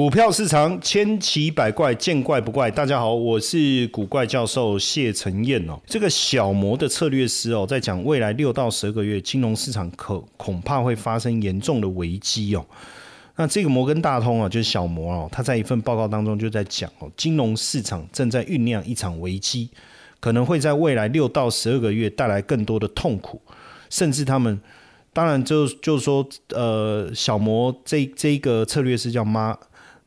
[0.00, 2.70] 股票市场千奇百怪，见怪不怪。
[2.70, 5.78] 大家好，我是古怪教授谢承彦哦。
[5.84, 12.64] 这个小摩的策略师哦，在讲未来六到十二个月金融市场可恐怕会发生严重的危机哦。
[13.36, 19.68] 那这个摩根大通啊，就是小摩哦，他在一份报告当中就在讲哦，金融市场正在酝酿一场危机，
[20.18, 23.38] 可能会在未来六到十二个月带来更多的痛苦，
[23.90, 24.58] 甚至他们
[25.12, 29.54] 当然就就是说，呃，小摩这这个策略师叫妈。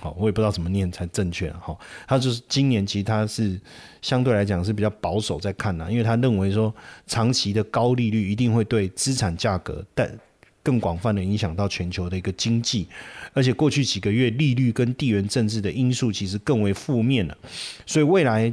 [0.00, 1.76] 好，我也不知道怎么念才正确哈。
[2.08, 3.60] 他就是今年其实他是
[4.00, 6.74] 相对来讲是比较保守在看的，因为他认为说
[7.06, 10.10] 长期的高利率一定会对资产价格带
[10.62, 12.88] 更广泛的影响到全球的一个经济，
[13.34, 17.36] 而且过去几个月利率跟地缘政治的因素其实更为负面了，
[17.84, 18.50] 所以未来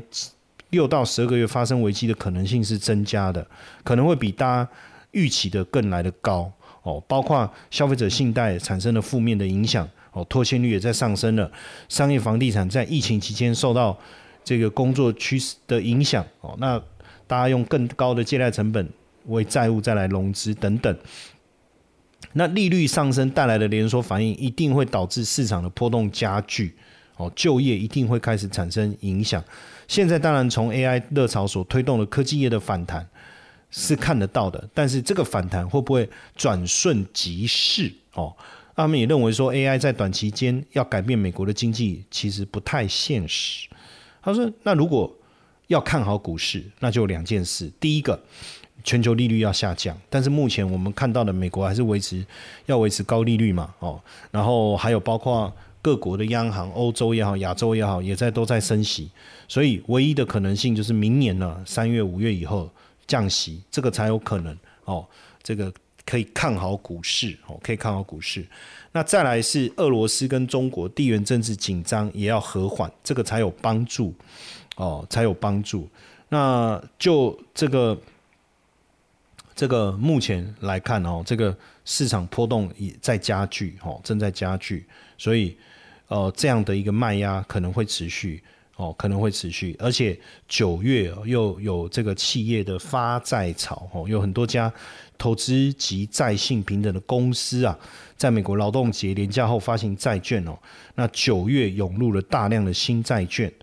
[0.71, 3.48] 六到十二个月发生危机的可能性是增加的，
[3.84, 4.70] 可能会比大家。
[5.13, 6.51] 预期的更来的高
[6.83, 11.49] 哦，包括消费者信贷产生了负面的影响哦，拖欠率也在上升了。
[11.87, 13.97] 商业房地产在疫情期间受到
[14.43, 16.77] 这个工作趋势的影响哦，那
[17.25, 18.87] 大家用更高的借贷成本
[19.27, 20.95] 为债务再来融资等等，
[22.34, 26.75] 那利率上升带来的连锁反应一定会导致市场的波动加剧
[27.15, 29.41] 哦，就业一定会开始产生影响。
[29.87, 33.07] 现在当然从 AI 热潮所推动的科技业的反弹。
[33.76, 37.91] 是看得到的，但是这个反弹会不会转瞬即逝？
[38.13, 38.32] 哦，
[38.76, 43.68] 他们也认为说 AI 在短期间要改变美国的经济，其实不太现实。
[44.21, 45.12] 他说：“那如果
[45.70, 47.71] 要看好股市，那就两件事。
[47.80, 48.21] 第一个，
[48.84, 52.24] 全球利率要下降，但是目前我们看到的美国还是维持
[52.68, 53.74] 要维持高利率嘛？
[53.80, 53.99] 哦，
[54.30, 59.10] 然后还有包括各国的央行，欧洲也好，亚洲也好，也在都在升息，
[59.48, 62.70] 所以唯一的可能性就是明年呢，三月、五月以后。”
[63.07, 65.07] 降息，这个才有可能哦。
[65.41, 65.72] 这个
[66.06, 68.46] 可以看好股市哦，可以看好股市。
[68.94, 74.14] 那再来是俄罗斯跟中国地缘政治紧张也要和缓，这个才有帮助
[74.78, 75.90] 哦，才有帮助。
[76.30, 78.00] 那就这个
[79.53, 84.85] 这个目前来看哦，这个市场波动也在加剧哦，正在加剧，
[85.18, 85.58] 所以
[86.08, 88.41] 呃这样的一个卖压可能会持续。
[88.75, 94.73] 哦，可能会持续，而且九月又有这个企业的发债潮，哦，有很多家
[95.16, 97.78] 投资及债信平等的公司啊，
[98.17, 100.57] 在美国劳动节连假后发行债券哦，
[100.95, 103.53] 那九月涌入了大量的新债券，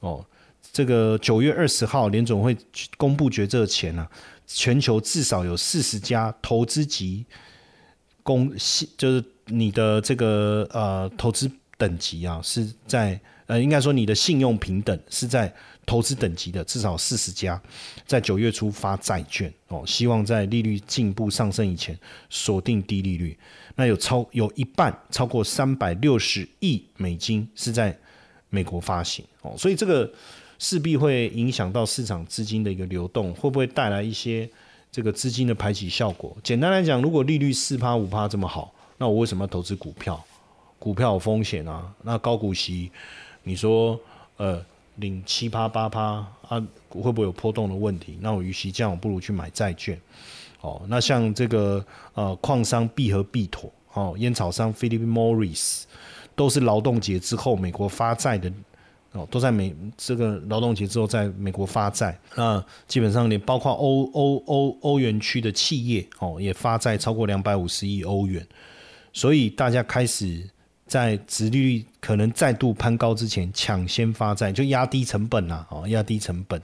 [0.00, 0.22] 哦，
[0.70, 2.54] 这个九月二十号联总会
[2.98, 4.06] 公布决策前呢，
[4.46, 7.24] 全球至少有四十家投资级
[8.22, 8.52] 公，
[8.98, 13.18] 就是你的这个呃投资等级啊，是在。
[13.48, 15.50] 呃，应该说你的信用平等是在
[15.86, 17.60] 投资等级的，至少四十家
[18.06, 21.98] 在九月初发债券哦，希望在利率进一步上升以前
[22.28, 23.34] 锁定低利率。
[23.74, 27.98] 那有超有一半超过三百六十亿美金是在
[28.50, 30.12] 美国发行哦，所以这个
[30.58, 34.46] 势必会影响到市场资金的一个流动，会不会带来一些
[34.92, 36.36] 这个资金的排挤效果？
[36.42, 40.22] 简单来讲，如果利率四趴五趴这么好，那我为什么要投资股票？
[40.78, 42.92] 股票有风险啊，那高股息。
[43.48, 43.98] 你说，
[44.36, 44.62] 呃，
[44.96, 46.02] 领七趴八趴
[46.46, 48.18] 啊，会不会有波动的问题？
[48.20, 49.98] 那我与其这样，我不如去买债券。
[50.60, 51.82] 哦，那像这个
[52.12, 55.84] 呃，矿商必和必妥，哦，烟草商 Philip Morris，
[56.36, 58.52] 都是劳动节之后美国发债的，
[59.12, 62.18] 哦，都在美这个劳动节之后在美国发债。
[62.34, 68.46] 那基本上连包括欧欧欧欧元区的企业，哦，也发债超过两百五十亿欧元。
[69.14, 70.46] 所以大家开始。
[70.88, 76.60] 在殖利率可能再度攀高之前，抢先发债就压低成本呐，哦，压低成本，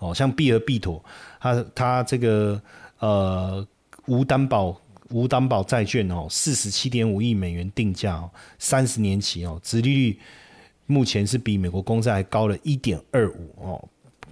[0.00, 1.02] 哦，像必和必妥，
[1.40, 2.60] 它它这个
[2.98, 3.66] 呃
[4.06, 4.78] 无担保
[5.10, 8.28] 无担保债券哦，四十七点五亿美元定价哦，
[8.58, 10.18] 三十年期哦，殖利率
[10.86, 13.88] 目前是比美国公债还高了一点二五哦，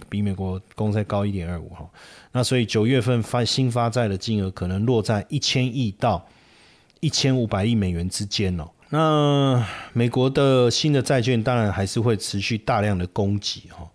[0.09, 1.89] 比美国公债高一点二五哈，
[2.33, 6.27] 那所以九月份发新发债的金额可能落在一千亿到
[6.99, 8.67] 一千五百亿美元之间哦。
[8.89, 13.89] 那美国的新的债券当然还是会持续大量的供给哈，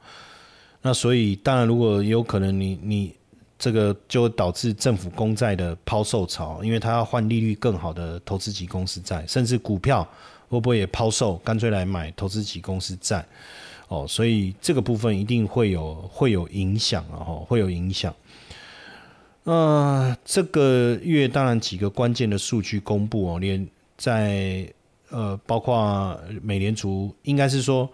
[0.83, 3.15] 那所以当然如果有可能你你
[3.59, 10.07] 这个就导致政府公债的抛售潮，因为它要换利率更好的投资级公司债，甚至股票
[10.49, 13.25] 会不会也抛售，干脆来买投资级公司债
[13.89, 18.15] 哦，所以这个部分一定会有会有影响啊，哈，会有影响。
[19.45, 23.67] 呃，这个月当然几个关键的数据公布哦，连
[23.97, 24.69] 在
[25.13, 27.89] 呃，包括美联储，应该是说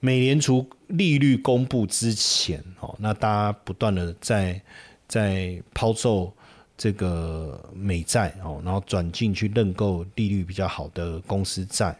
[0.00, 4.60] 美联储利率公布之前，哦，那大家不断的在
[5.06, 6.32] 在抛售
[6.78, 11.94] 这个美债哦，然后转进去认购利率比较好的公司债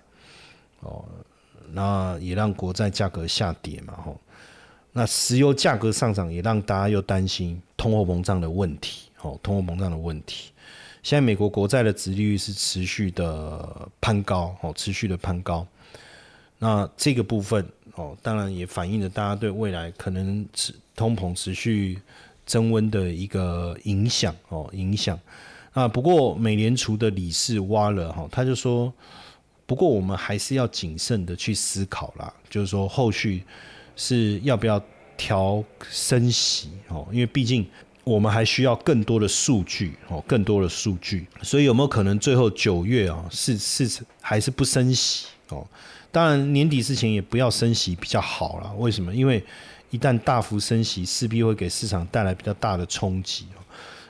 [0.81, 1.04] 哦，
[1.72, 4.19] 那也让国债价格下跌嘛吼。
[4.92, 10.50] 那石油价格上涨也让大家又担心通货膨胀的问题哦，通货膨胀的问题。
[11.02, 15.67] 现在美国国债的殖利率是持续的攀高哦，持续的攀高。
[16.58, 21.99] 那这个部分哦，当然也反映了大家对未来可能持通膨持续
[22.44, 25.19] 增温的一个影响哦，影响。
[25.73, 28.93] 啊，不过美联储的理事挖了哈，他就说，
[29.67, 33.44] 不过我们还是要谨慎的去思考啦，就是说后续
[33.97, 34.82] 是要不要
[35.17, 37.64] 调升息哦，因为毕竟
[38.10, 45.64] 我们还需要更多的数据哦，更多的数据，所以有没有可能最后九月啊是是还是不升息哦？
[46.10, 48.72] 当然，年底之前也不要升息比较好了。
[48.78, 49.14] 为什么？
[49.14, 49.40] 因为
[49.90, 53.46] 一旦大幅升息，势必会给市场带来比较大的冲击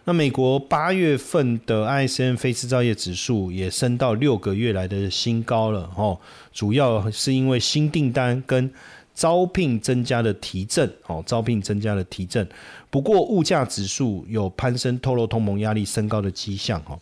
[0.04, 6.18] 那美国八月份的 ISM 非制造业指数也升到六个月来的新高了哦，
[6.54, 8.72] 主要是因为新订单跟
[9.14, 12.48] 招聘增加的提振哦，招聘增加的提振。
[12.90, 16.98] 不过物价指数有攀升，透露通膨压力升高的迹象哈。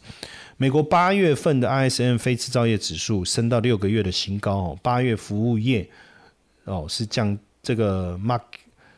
[0.59, 5.89] 美国八月份的 ISM 非制造业指数升到六个月的新高哦，八月服务业
[6.65, 8.43] 哦是降这个 Mark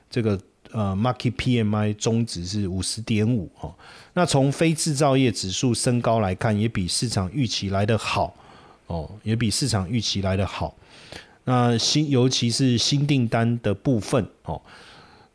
[0.08, 0.40] 这个
[0.72, 3.74] 呃 Market PMI 中值是五十点五哦，
[4.14, 8.34] 那从非制造业指数升高来看，也比市场预期来的好
[8.86, 10.74] 哦，也比市场预期来的好。
[11.44, 14.60] 那新尤其是新订单的部分哦，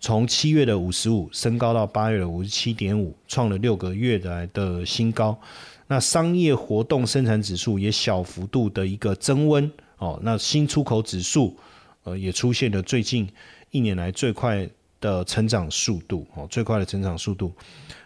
[0.06, 5.36] 从七月的五十五升高到八月的五十七点五，创了六个月来的新高。
[5.88, 11.58] 那商业活动生产指数也小幅度的一个增温哦，那新出口指数
[12.04, 13.28] 呃也出现了最近
[13.72, 14.70] 一年来最快
[15.02, 17.52] 的成长速度哦，最快的成长速度，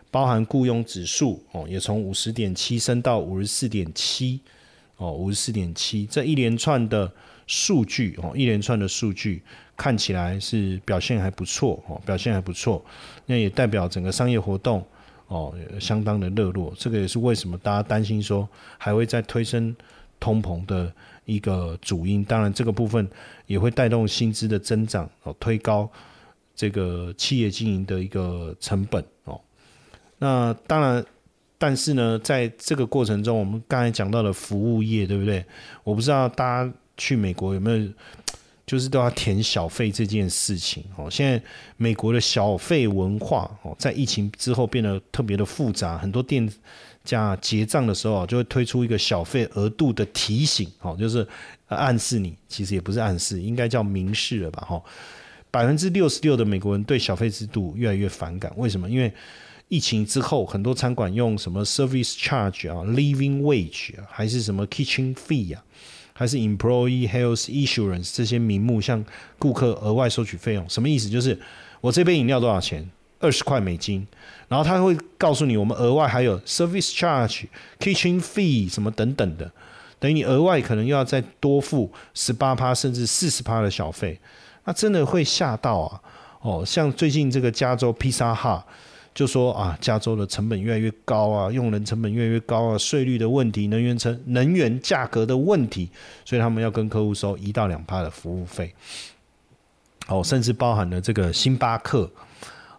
[0.09, 4.39] 包含雇佣指数哦也从五十点七升到五十四点七
[4.95, 7.11] 哦，五十四点七这一连串的
[7.49, 9.41] 数据哦，一连串的数据
[9.75, 12.85] 看起来是表现还不错哦，表现还不错，
[13.25, 14.85] 那也代表整个商业活动。
[15.29, 18.49] 哦，相当的热络，这个也是为什么大家担心说
[18.79, 19.75] 还会再推升
[20.19, 20.91] 通膨的
[21.25, 22.25] 一个主因。
[22.25, 23.07] 当然，这个部分
[23.45, 25.87] 也会带动薪资的增长，哦，推高
[26.55, 29.05] 这个企业经营的一个成本。
[29.25, 29.39] 哦，
[30.17, 31.05] 那当然，
[31.59, 35.45] 但是呢，在这个过程中，我们刚才讲到了服务业，对不对？
[35.83, 37.87] 我不知道大家去美国有没有。
[38.69, 41.09] 就是都要填小费这件事情哦。
[41.09, 41.41] 现在
[41.75, 45.97] 美国的小费文化哦，在疫情之后变得特别的复杂。
[45.97, 46.47] 很多店
[47.03, 51.27] 家结账的时候就会推出一个小费额度的提醒哦，就是
[51.65, 54.63] 暗示你，其实也不是暗示，应该叫明示了吧？
[54.69, 54.79] 哈，
[55.49, 58.53] 百分之六十六的美国人对小费制度越来越反感。
[58.55, 58.87] 为什么？
[58.87, 59.11] 因为
[59.67, 65.63] 疫情之后，很多餐馆用什么 service charge 啊、living wage 啊，还是什么 kitchen fee 啊。
[66.19, 69.01] 还是 employee health insurance 这些名目向
[69.37, 71.07] 顾客额外收取费用，什么意思？
[71.09, 71.39] 就是
[71.79, 72.85] 我这杯饮料多少钱？
[73.21, 74.05] 二十块美金，
[74.49, 77.45] 然后他会告诉你，我们额外还有 service charge、
[77.79, 79.49] kitchen fee 什么等等的，
[79.97, 84.19] 等于你额外可能又要再多付十八趴甚至四十趴的小费，
[84.65, 86.01] 那真的会吓到啊！
[86.41, 88.65] 哦，像最近这个加州披萨哈。
[89.13, 95.89] 就说啊，加州的成本越来越高啊，用人成本越来越高啊，税率的问题，能源成能源价格的问题，
[96.23, 98.73] 所以他们要跟客户收一到两趴的服务费。
[100.07, 102.09] 哦，甚至包含了这个星巴克，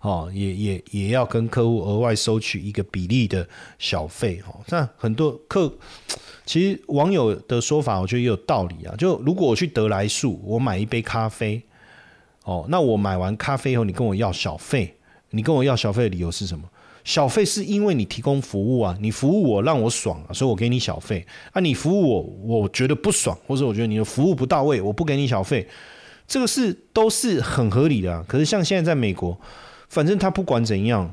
[0.01, 3.47] 哦，也也也要跟客户额外收取一个比例的
[3.79, 4.41] 小费。
[4.49, 5.71] 哦，那很多客，
[6.47, 8.95] 其实网友的说法，我觉得也有道理啊。
[8.97, 11.63] 就如果我去德来树，我买一杯咖啡，
[12.45, 14.97] 哦，那我买完咖啡后，你跟我要小费。
[15.31, 16.65] 你跟我要小费的理由是什么？
[17.03, 21.61] 小费是因为你提供服务啊，你服务我让我爽啊，所以我给你小费啊。
[21.61, 25.67] 你服务我，我觉得不爽，或者我觉得你的服务不到位，我不给你小费，
[26.29, 28.13] 这个是都是很合理的。
[28.13, 28.23] 啊。
[28.29, 29.39] 可是像现在在美国，
[29.89, 31.11] 反正他不管怎样，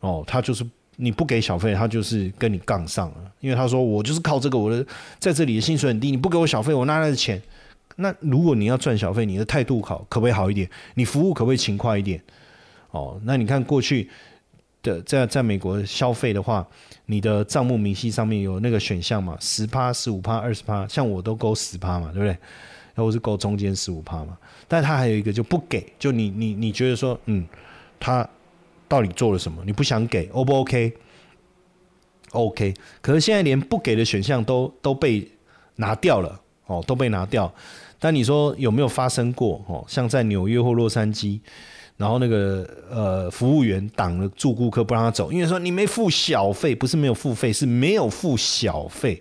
[0.00, 0.62] 哦，他就是
[0.96, 4.84] 你不给小费，他就是跟你杠上了，因为他说我就是靠这个，我的
[5.18, 7.40] 在这里的薪水很低，你不给我小费，我拿来的钱？
[7.96, 10.68] 那如果你要赚小费，你的态度好可不可以好一点？
[10.96, 12.22] 你服务可不可以勤快一点？
[12.90, 14.08] 哦，那你看过去
[14.82, 16.66] 的在在美国消费的话，
[17.06, 19.36] 你的账目明细上面有那个选项嘛？
[19.40, 22.28] 十趴、十五趴、二十趴，像我都勾十趴嘛，对不对？
[22.94, 24.36] 然后是勾中间十五趴嘛。
[24.66, 27.46] 但他还有一个就不给，就你你你觉得说，嗯，
[28.00, 28.26] 他
[28.88, 29.62] 到底做了什么？
[29.66, 32.74] 你不想给，O 不 OK？OK。
[33.00, 35.30] 可是现在连不给的选项都都被
[35.76, 37.52] 拿掉了，哦，都被拿掉。
[37.98, 39.62] 但你说有没有发生过？
[39.66, 41.40] 哦，像在纽约或洛杉矶？
[41.98, 49.20] 然后那个呃服务员挡了住顾客不让他走，因为说你没付小费，不是没有付费，是没有付小费。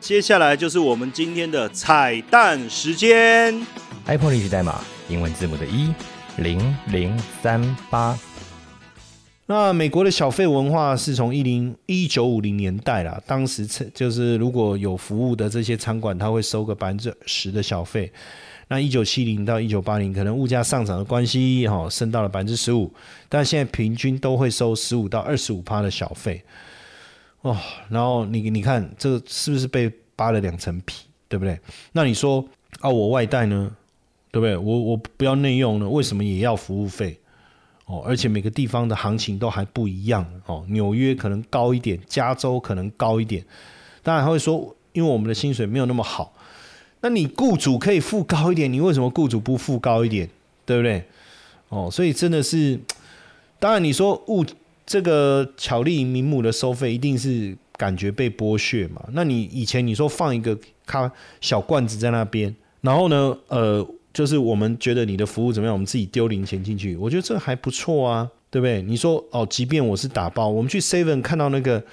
[0.00, 3.60] 接下来就是我们今天的彩蛋时间
[4.06, 5.92] ，iPhone 历史代码英文字母的一
[6.36, 8.16] 零零三八。
[9.46, 18.12] 那美国的小费文化是从一零一九五零年代啦，当时就是如果有服务的这些餐馆，他会收个百分之十的小费。
[18.68, 22.92] 那一九七零到一九八零，可能物价上涨的关系，哈，升到了百分之十五，
[23.28, 26.42] 但现在平均都会收十五到二十五趴的小费。
[27.42, 27.56] 哦，
[27.90, 31.58] 然后你你看这个是不是被扒了两层皮，对不对？
[31.92, 32.42] 那你说
[32.80, 33.70] 啊，我外带呢，
[34.30, 34.56] 对不对？
[34.56, 37.18] 我我不要内用呢，为什么也要服务费？
[37.84, 43.44] 哦，而且每个地方的行情都还不一样哦，纽约可能高一点，加州可能高一点。
[44.02, 46.32] 当然他会说，因为我们的薪水没有那么好。
[47.04, 50.26] 那你雇主可以付高一点，你为什么雇主不付高一点？
[50.64, 51.04] 对不对？
[51.68, 52.80] 哦，所以真的是，
[53.58, 54.42] 当然你说物
[54.86, 59.04] 这个巧立名目的收费，一定是感觉被剥削嘛。
[59.12, 68.80] 那你以前你说放一个咖小罐子在那边，然后呢，呃，就是我们觉得你的服务怎么样，我们自己丢零钱进去，我觉得这还不错啊，对不对？
[68.80, 71.84] 你说哦，即便我是打包，我们去 Seven 看到那个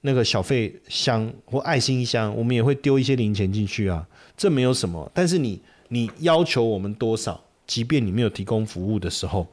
[0.00, 4.06] 那个小费箱或爱心箱，我们也会丢一些零钱进去啊。
[4.36, 9.46] 这没有什么，但是你你要求我们多少，即便你没有提供服务的时候，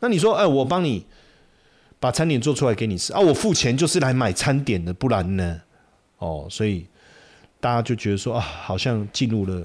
[0.00, 1.06] 那你说，哎，我帮你
[2.00, 5.62] 把餐点做出来给你吃啊，我付钱就是来买餐点的，不然呢？
[6.18, 6.86] 哦，所以
[7.60, 9.60] 大家就觉得说啊，好像进入了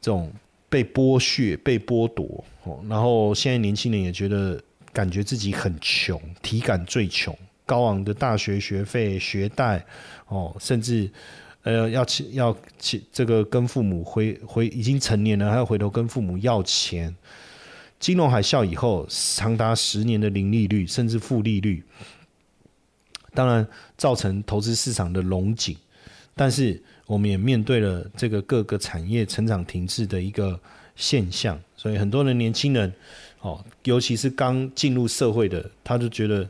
[0.00, 0.32] 这种
[0.68, 2.82] 被剥削、被剥夺哦。
[2.88, 4.60] 然后现在年轻人也觉得
[4.92, 7.36] 感觉自己很穷，体感最穷，
[7.66, 9.84] 高昂的大学学费、学贷
[10.28, 11.10] 哦，甚至。
[11.62, 17.12] 呃，要去要去这个跟父母回回已经成年了，还要回头跟父母要钱。
[17.98, 21.82] 金融海啸以后，长达十年的零利率甚至负利率，
[23.34, 23.66] 当然
[23.98, 25.76] 造成投资市场的龙井。
[26.36, 30.56] 但是我们也面对了这个各个产业成长停滞的一个
[30.94, 32.94] 现象，所以很多的年轻人，
[33.40, 36.48] 哦，尤其是刚进入社会的，他就觉得。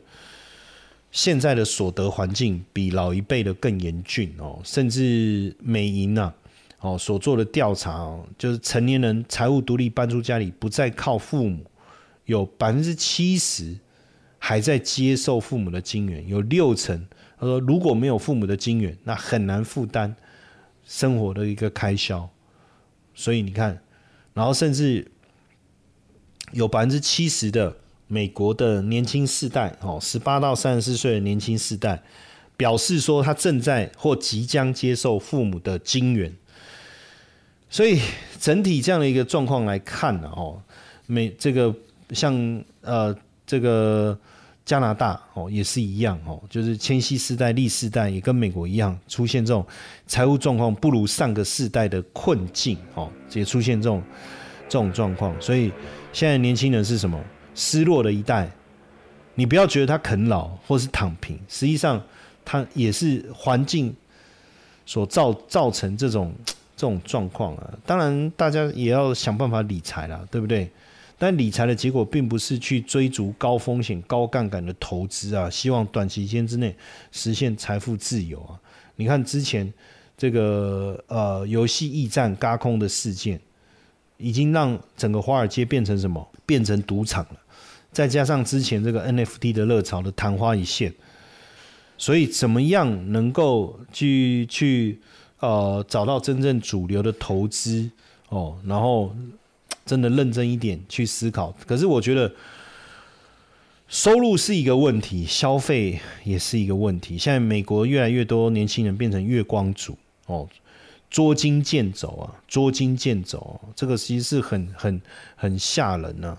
[1.17, 6.31] 现在的所得环境比老一辈的更严峻哦，甚至美银呐，
[6.79, 11.65] 哦所做的调查哦，就是成年人财务独立搬出家里不再靠父母，
[12.25, 13.75] 有百分之七十
[14.37, 17.07] 还在接受父母的金援，有六成
[17.39, 20.15] 他说如果没有父母的金援，那很难负担
[20.85, 22.29] 生活的一个开销，
[23.15, 23.81] 所以你看，
[24.35, 25.09] 然后甚至
[26.51, 27.75] 有百分之七十的。
[28.07, 32.01] 美国的年轻世代，哦，十八到三十四岁的年轻世代，
[32.55, 36.33] 表示说他正在或即将接受父母的金援，
[37.69, 37.99] 所以
[38.39, 40.61] 整体这样的一个状况来看呢，哦，
[41.05, 41.73] 美这个
[42.11, 43.13] 像呃
[43.45, 44.17] 这个
[44.65, 49.65] 加拿大哦也是一样哦，就是千禧世代、历世代也跟美国一样出现这种
[50.05, 54.01] 财务状况不如上个世代的困境哦，也出现这种
[54.69, 55.71] 这种状况，所以
[56.13, 57.21] 现在年轻人是什么？
[57.57, 58.47] 失落的一代，
[59.33, 61.99] 你不要觉得他啃老或是躺平，实际上
[62.45, 63.93] 他也是环境
[64.85, 66.31] 所造造成这种
[66.77, 67.73] 这种状况啊。
[67.83, 70.69] 当然，大家也要想办法理财啦，对不对？
[71.17, 76.75] 但理财的结果并不是去追逐高风险、高杠杆的投资啊，希望短期间之内
[77.11, 78.53] 实现财富自由啊。
[78.97, 79.73] 你看之前
[80.15, 83.41] 这个呃游戏驿站嘎空的事件，
[84.17, 86.23] 已经让整个华尔街变成什么？
[86.45, 87.37] 变成赌场了。
[87.91, 90.93] 再加上之前这个 NFT 的热潮的昙花一现，
[91.97, 94.99] 所以怎么样能够去去
[95.39, 97.89] 呃找到真正主流的投资
[98.29, 99.15] 哦，然后
[99.85, 101.55] 真的认真一点去思考。
[101.65, 102.31] 可是我觉得
[103.87, 107.17] 收入是一个问题，消费也是一个问题。
[107.17, 110.47] 现在美国越来越多年轻人变成月光族哦，
[111.09, 115.01] 捉襟见肘啊，捉襟见肘，这个其实是很很
[115.35, 116.37] 很吓人呢。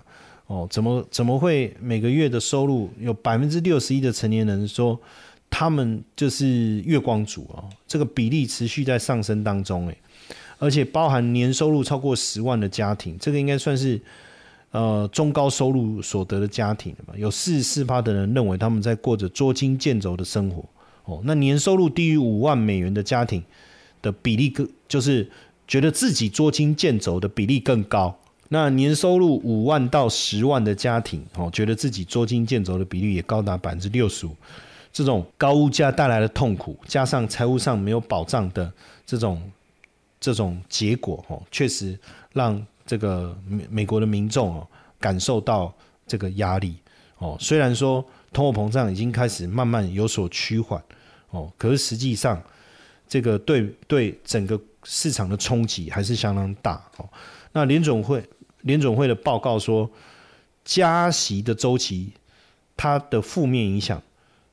[0.49, 4.99] 哦，怎么怎么会每个月的收入有百分之六十一的成年人说
[5.47, 7.61] 他们就是月光族啊？
[7.87, 9.97] 这个比例持续在上升当中，诶，
[10.57, 14.01] 而且包含年收入超过十万的家庭，这个应该算是
[14.71, 17.13] 呃中高收入所得的家庭了吧？
[17.15, 20.65] 有四十四趴的人认为他们在过着捉襟见肘的生活。
[21.05, 23.43] 哦，那年收入低于五万美元的家庭
[24.01, 25.29] 的比例更就是
[25.67, 28.18] 觉得自己捉襟见肘的比例更高。
[28.49, 34.35] 那年收入五万到十万的家庭，哦，觉得自己捉襟见肘的比例也高达百分之六十五。
[34.91, 38.71] 这种高物价带来的痛苦，加上财务上没有保障的
[39.05, 39.39] 这种
[40.19, 41.97] 这种结果，哦，确实
[42.33, 44.67] 让这个美美国的民众哦
[44.99, 45.71] 感受到
[46.07, 46.75] 这个压力
[47.19, 47.37] 哦。
[47.39, 48.03] 虽然说
[48.33, 50.83] 通货膨胀已经开始慢慢有所趋缓
[51.29, 52.41] 哦，可是实际上
[53.07, 57.07] 这个对对整个市场的冲击还是相当大哦。
[57.51, 58.23] 那联总会
[58.69, 59.89] 联总会的报告说，
[60.63, 62.13] 加息的周期
[62.77, 64.01] 它的负面影响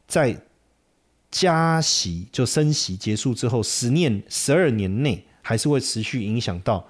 [0.08, 0.36] 在。
[1.28, 6.82] 加息就升息结束之后，十年、十二年内还是会持续影响到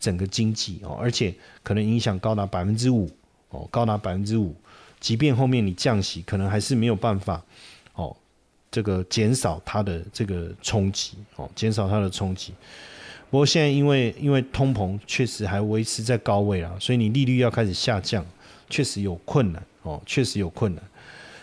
[0.00, 3.08] 整个经济哦，而且可能影响高达百分之五
[3.50, 4.56] 哦，高达百分之五。
[4.98, 7.40] 即便后面你降息，可能还是没有办法
[7.94, 8.16] 哦，
[8.72, 12.52] 这个减少它的这个冲击哦，减少它的冲击。
[13.32, 18.22] 不过现在因为因为通膨确实还维持在高位啊，所以你利率要开始下降，
[18.68, 20.84] 确实有困难哦，确实有困难。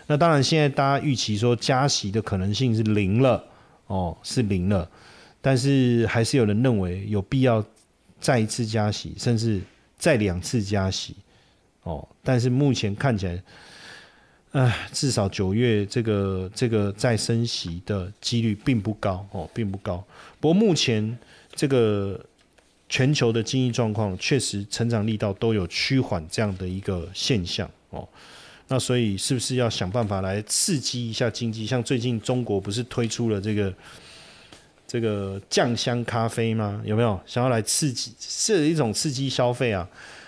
[0.05, 3.43] 那当然，现在大家预期说加息的可能性是零了，
[3.87, 4.87] 哦，是零了，
[5.41, 7.65] 但是还是有人认为有必要
[8.19, 9.59] 再一次加息，甚至
[9.97, 11.15] 再两次加息，
[11.81, 13.41] 哦，但是目前看起来，
[14.51, 20.03] 唉，至少九月这个这个再升息的几率并不高，哦，并不高。
[20.39, 21.17] 不过目前
[21.59, 22.17] 这个
[22.87, 28.07] 全球的经济状况确实成长力道都有趋缓这样的一个现象，哦。
[28.69, 31.65] 那所以是不是要想办法来刺激一下经济？
[31.65, 33.73] 像最近中国不是推出了这个
[34.87, 36.81] 这个酱香咖啡吗？
[36.85, 38.13] 有没有想要来刺激？
[38.17, 39.85] 是一种刺激消费啊。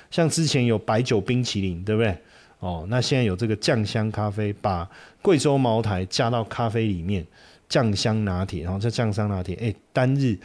[0.09, 2.13] 像之前有白酒冰淇淋，对不对？
[2.59, 4.85] 哦，那现在有这个酱香咖啡，把
[5.21, 7.25] 贵州茅台加到咖啡里面，
[7.69, 10.37] 酱香拿铁，然后这酱香拿铁，哎，单日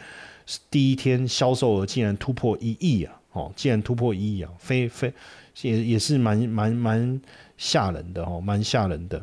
[0.69, 3.13] 第一天销售额竟然突破一亿啊！
[3.33, 5.13] 哦，竟然突破一亿啊，非非
[5.61, 7.21] 也也是蛮蛮蛮。
[7.59, 9.19] 吓人的哦，蛮吓人的。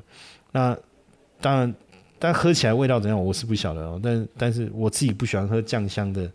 [0.50, 0.76] 那
[1.40, 1.72] 当然，
[2.18, 4.00] 但喝起来味道怎样，我是不晓得哦。
[4.02, 6.28] 但但是我自己不喜欢喝酱香的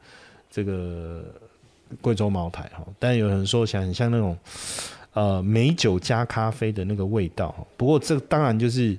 [0.49, 1.25] 这个
[1.99, 2.87] 贵州茅台哈。
[2.97, 4.37] 但有人说起来很像那种
[5.11, 7.53] 呃美酒加咖啡的那个味道。
[7.75, 8.97] 不过这当然就是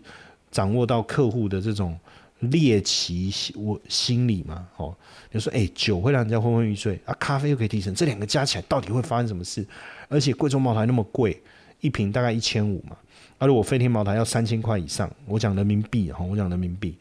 [0.51, 1.99] 掌握到客户的这种
[2.41, 4.69] 猎奇我心理嘛。
[4.77, 4.97] 哦，
[5.31, 9.67] 你说哎，酒会让人家昏昏欲睡啊，咖啡又可以提神，这两个加起来到底会发生什么事？
[10.09, 11.41] 而且贵州茅台那么贵。
[11.83, 12.95] 一瓶大概一千五嘛，
[13.39, 16.95] 而如果飞天茅台要三千块以上，我讲人民币哈，我讲人民币。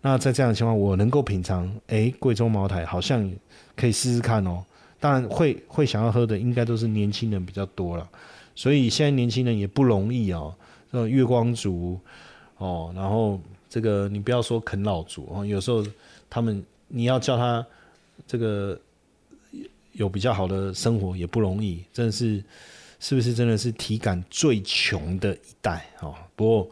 [0.00, 3.30] 那在这样的情况，我能够品尝，哎，贵州茅台好像
[3.76, 4.64] 可以试试看哦。
[4.98, 8.10] 当然会会想要喝的，应该都是年轻人比较多了。
[8.56, 10.52] 所以现在年轻人也不容易哦，
[10.90, 11.96] 这月光族
[12.56, 15.84] 哦，然后这个你不要说啃老族啊，有时候
[16.30, 17.66] 他们你要叫他
[18.26, 18.78] 这个
[19.92, 22.42] 有比较好的生活也不容易，真的是。
[23.00, 26.12] 是不是真的是体感最穷的一代哦？
[26.34, 26.68] 不过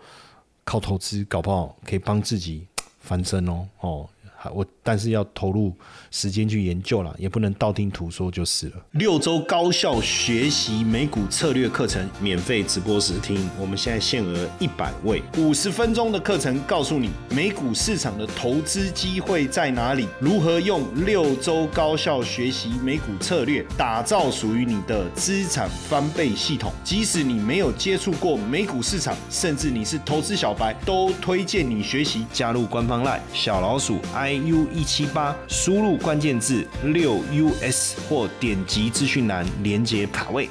[0.64, 2.66] 靠投资搞不好可以帮自己
[2.98, 4.10] 翻身哦哦。
[4.54, 5.74] 我但是要投入
[6.10, 8.74] 时间去研究了，也不能道听途说就是了。
[8.92, 26.72] 六周高效学习美股策略课程免费直播时听，我们现在限额一百位，五十分钟的课程，告诉你美股市场的投资机会在哪里，如何用六周高效学习美股策略打造属于你的资产翻倍系统。
[26.84, 32.24] 即使你没有接触过美股市场，甚至你是投资小白，都推荐你学习。
[32.32, 34.35] 加入官方 Line 小老鼠 i。
[34.44, 37.22] U 一七八，输入关键字六
[37.62, 40.48] us 或点击资讯栏连接卡位。